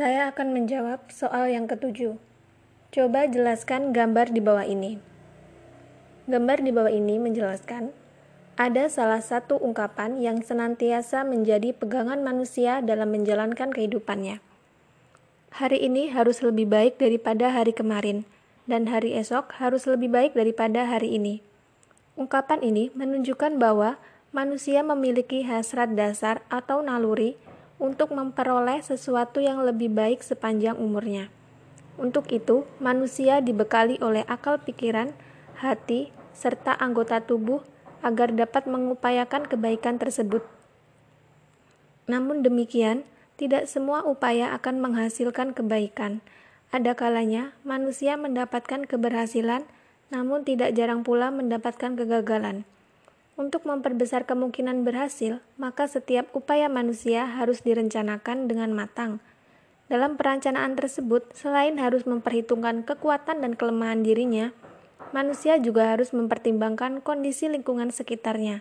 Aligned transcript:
Saya 0.00 0.32
akan 0.32 0.56
menjawab 0.56 1.12
soal 1.12 1.52
yang 1.52 1.68
ketujuh. 1.68 2.16
Coba 2.88 3.28
jelaskan 3.28 3.92
gambar 3.92 4.32
di 4.32 4.40
bawah 4.40 4.64
ini. 4.64 4.96
Gambar 6.24 6.64
di 6.64 6.72
bawah 6.72 6.88
ini 6.88 7.20
menjelaskan 7.20 7.92
ada 8.56 8.88
salah 8.88 9.20
satu 9.20 9.60
ungkapan 9.60 10.16
yang 10.16 10.40
senantiasa 10.40 11.20
menjadi 11.28 11.76
pegangan 11.76 12.24
manusia 12.24 12.80
dalam 12.80 13.12
menjalankan 13.12 13.68
kehidupannya. 13.76 14.40
Hari 15.60 15.78
ini 15.84 16.08
harus 16.08 16.40
lebih 16.40 16.64
baik 16.64 16.96
daripada 16.96 17.52
hari 17.52 17.76
kemarin, 17.76 18.24
dan 18.64 18.88
hari 18.88 19.12
esok 19.20 19.52
harus 19.60 19.84
lebih 19.84 20.08
baik 20.08 20.32
daripada 20.32 20.88
hari 20.88 21.12
ini. 21.12 21.44
Ungkapan 22.16 22.64
ini 22.64 22.88
menunjukkan 22.96 23.60
bahwa 23.60 24.00
manusia 24.32 24.80
memiliki 24.80 25.44
hasrat 25.44 25.92
dasar 25.92 26.40
atau 26.48 26.80
naluri 26.80 27.36
untuk 27.80 28.12
memperoleh 28.12 28.84
sesuatu 28.84 29.40
yang 29.40 29.64
lebih 29.64 29.88
baik 29.88 30.20
sepanjang 30.20 30.76
umurnya. 30.76 31.32
Untuk 31.96 32.28
itu, 32.28 32.68
manusia 32.78 33.40
dibekali 33.40 33.96
oleh 34.04 34.22
akal 34.28 34.60
pikiran, 34.60 35.16
hati, 35.58 36.12
serta 36.36 36.76
anggota 36.76 37.24
tubuh 37.24 37.64
agar 38.04 38.32
dapat 38.32 38.68
mengupayakan 38.68 39.48
kebaikan 39.48 39.96
tersebut. 39.96 40.44
Namun 42.08 42.44
demikian, 42.44 43.04
tidak 43.40 43.68
semua 43.68 44.04
upaya 44.04 44.52
akan 44.56 44.84
menghasilkan 44.84 45.56
kebaikan. 45.56 46.20
Ada 46.70 46.92
kalanya 46.92 47.56
manusia 47.64 48.14
mendapatkan 48.20 48.84
keberhasilan, 48.84 49.64
namun 50.12 50.44
tidak 50.44 50.76
jarang 50.76 51.02
pula 51.02 51.32
mendapatkan 51.32 51.96
kegagalan. 51.96 52.68
Untuk 53.40 53.64
memperbesar 53.64 54.28
kemungkinan 54.28 54.84
berhasil, 54.84 55.40
maka 55.56 55.88
setiap 55.88 56.28
upaya 56.36 56.68
manusia 56.68 57.24
harus 57.24 57.64
direncanakan 57.64 58.52
dengan 58.52 58.76
matang. 58.76 59.24
Dalam 59.88 60.20
perencanaan 60.20 60.76
tersebut, 60.76 61.32
selain 61.32 61.80
harus 61.80 62.04
memperhitungkan 62.04 62.84
kekuatan 62.84 63.40
dan 63.40 63.56
kelemahan 63.56 64.04
dirinya, 64.04 64.52
manusia 65.16 65.56
juga 65.56 65.88
harus 65.88 66.12
mempertimbangkan 66.12 67.00
kondisi 67.00 67.48
lingkungan 67.48 67.88
sekitarnya. 67.88 68.60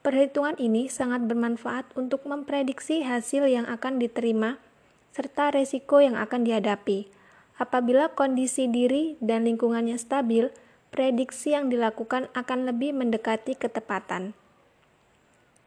Perhitungan 0.00 0.56
ini 0.56 0.88
sangat 0.88 1.28
bermanfaat 1.28 1.92
untuk 1.92 2.24
memprediksi 2.24 3.04
hasil 3.04 3.44
yang 3.52 3.68
akan 3.68 4.00
diterima 4.00 4.56
serta 5.12 5.52
resiko 5.52 6.00
yang 6.00 6.16
akan 6.16 6.40
dihadapi. 6.40 7.12
Apabila 7.60 8.16
kondisi 8.16 8.64
diri 8.64 9.20
dan 9.20 9.44
lingkungannya 9.44 10.00
stabil, 10.00 10.48
prediksi 10.96 11.52
yang 11.52 11.68
dilakukan 11.68 12.32
akan 12.32 12.64
lebih 12.64 12.96
mendekati 12.96 13.52
ketepatan. 13.54 14.32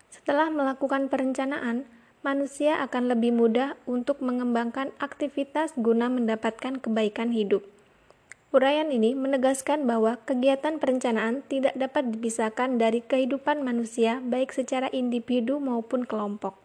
Setelah 0.09 0.49
melakukan 0.49 1.05
perencanaan, 1.05 1.85
manusia 2.25 2.81
akan 2.81 3.13
lebih 3.13 3.31
mudah 3.31 3.77
untuk 3.85 4.19
mengembangkan 4.25 4.89
aktivitas 4.97 5.77
guna 5.77 6.09
mendapatkan 6.09 6.81
kebaikan 6.81 7.29
hidup. 7.29 7.61
Uraian 8.49 8.89
ini 8.89 9.13
menegaskan 9.13 9.85
bahwa 9.85 10.17
kegiatan 10.25 10.81
perencanaan 10.81 11.45
tidak 11.45 11.77
dapat 11.77 12.09
dipisahkan 12.09 12.81
dari 12.81 13.05
kehidupan 13.05 13.61
manusia, 13.61 14.17
baik 14.25 14.49
secara 14.49 14.89
individu 14.89 15.61
maupun 15.61 16.09
kelompok. 16.09 16.57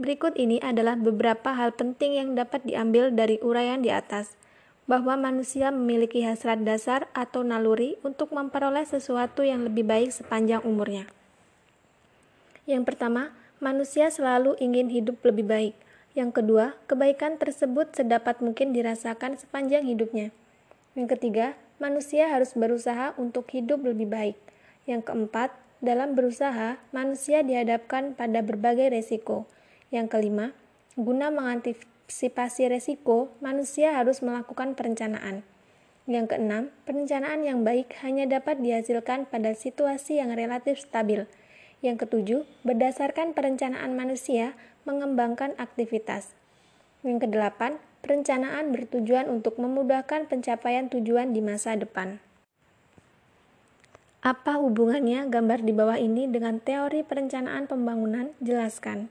Berikut 0.00 0.32
ini 0.40 0.56
adalah 0.64 0.96
beberapa 0.96 1.52
hal 1.52 1.76
penting 1.76 2.16
yang 2.16 2.32
dapat 2.32 2.64
diambil 2.64 3.12
dari 3.12 3.36
uraian 3.44 3.84
di 3.84 3.92
atas 3.92 4.32
bahwa 4.86 5.18
manusia 5.18 5.74
memiliki 5.74 6.22
hasrat 6.22 6.62
dasar 6.62 7.10
atau 7.10 7.42
naluri 7.42 7.98
untuk 8.06 8.30
memperoleh 8.30 8.86
sesuatu 8.86 9.42
yang 9.42 9.66
lebih 9.66 9.82
baik 9.82 10.14
sepanjang 10.14 10.62
umurnya. 10.62 11.10
Yang 12.70 12.94
pertama, 12.94 13.34
manusia 13.58 14.10
selalu 14.10 14.54
ingin 14.62 14.90
hidup 14.90 15.18
lebih 15.26 15.46
baik. 15.46 15.74
Yang 16.14 16.42
kedua, 16.42 16.78
kebaikan 16.86 17.36
tersebut 17.36 17.92
sedapat 17.92 18.38
mungkin 18.40 18.72
dirasakan 18.72 19.36
sepanjang 19.36 19.84
hidupnya. 19.84 20.30
Yang 20.94 21.18
ketiga, 21.18 21.58
manusia 21.76 22.30
harus 22.30 22.56
berusaha 22.56 23.12
untuk 23.20 23.50
hidup 23.52 23.84
lebih 23.84 24.08
baik. 24.08 24.38
Yang 24.88 25.12
keempat, 25.12 25.50
dalam 25.82 26.16
berusaha, 26.16 26.80
manusia 26.94 27.44
dihadapkan 27.44 28.16
pada 28.16 28.40
berbagai 28.40 28.88
resiko. 28.94 29.44
Yang 29.92 30.16
kelima, 30.16 30.46
guna 30.96 31.28
mengantisipasi 31.28 31.95
antisipasi 32.06 32.70
resiko, 32.70 33.34
manusia 33.42 33.98
harus 33.98 34.22
melakukan 34.22 34.78
perencanaan. 34.78 35.42
Yang 36.06 36.38
keenam, 36.38 36.70
perencanaan 36.86 37.42
yang 37.42 37.66
baik 37.66 37.98
hanya 38.06 38.30
dapat 38.30 38.62
dihasilkan 38.62 39.26
pada 39.26 39.50
situasi 39.58 40.22
yang 40.22 40.30
relatif 40.30 40.78
stabil. 40.78 41.26
Yang 41.82 42.06
ketujuh, 42.06 42.40
berdasarkan 42.62 43.34
perencanaan 43.34 43.98
manusia 43.98 44.54
mengembangkan 44.86 45.58
aktivitas. 45.58 46.30
Yang 47.02 47.26
kedelapan, 47.26 47.82
perencanaan 48.06 48.70
bertujuan 48.70 49.26
untuk 49.26 49.58
memudahkan 49.58 50.30
pencapaian 50.30 50.86
tujuan 50.86 51.34
di 51.34 51.42
masa 51.42 51.74
depan. 51.74 52.22
Apa 54.22 54.62
hubungannya 54.62 55.26
gambar 55.26 55.66
di 55.66 55.74
bawah 55.74 55.98
ini 55.98 56.30
dengan 56.30 56.62
teori 56.62 57.02
perencanaan 57.02 57.66
pembangunan? 57.66 58.30
Jelaskan. 58.38 59.10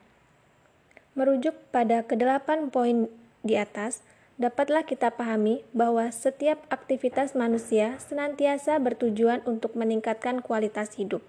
Merujuk 1.16 1.56
pada 1.72 2.04
kedelapan 2.04 2.68
poin 2.68 3.08
di 3.40 3.56
atas, 3.56 4.04
dapatlah 4.36 4.84
kita 4.84 5.16
pahami 5.16 5.64
bahwa 5.72 6.12
setiap 6.12 6.60
aktivitas 6.68 7.40
manusia 7.40 7.96
senantiasa 8.04 8.76
bertujuan 8.84 9.40
untuk 9.48 9.80
meningkatkan 9.80 10.44
kualitas 10.44 10.92
hidup. 11.00 11.24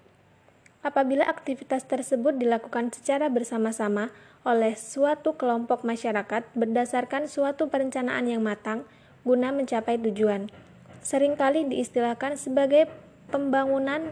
Apabila 0.83 1.23
aktivitas 1.23 1.87
tersebut 1.87 2.35
dilakukan 2.35 2.91
secara 2.91 3.31
bersama-sama 3.31 4.11
oleh 4.43 4.75
suatu 4.75 5.39
kelompok 5.39 5.87
masyarakat 5.87 6.43
berdasarkan 6.51 7.31
suatu 7.31 7.71
perencanaan 7.71 8.27
yang 8.27 8.43
matang 8.43 8.83
guna 9.23 9.55
mencapai 9.55 9.95
tujuan, 10.03 10.51
sering 10.99 11.39
kali 11.39 11.63
diistilahkan 11.63 12.35
sebagai 12.35 12.91
pembangunan 13.31 14.11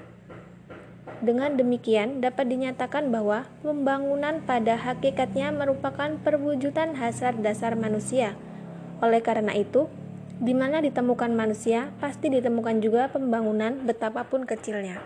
dengan 1.22 1.54
demikian, 1.54 2.20
dapat 2.26 2.50
dinyatakan 2.50 3.14
bahwa 3.14 3.46
pembangunan 3.62 4.42
pada 4.42 4.74
hakikatnya 4.74 5.54
merupakan 5.54 6.18
perwujudan 6.26 6.98
hasrat 6.98 7.38
dasar 7.46 7.78
manusia. 7.78 8.34
Oleh 9.06 9.22
karena 9.22 9.54
itu, 9.54 9.86
di 10.42 10.58
mana 10.58 10.82
ditemukan 10.82 11.30
manusia, 11.30 11.94
pasti 12.02 12.34
ditemukan 12.34 12.82
juga 12.82 13.14
pembangunan 13.14 13.86
betapapun 13.86 14.50
kecilnya. 14.50 15.06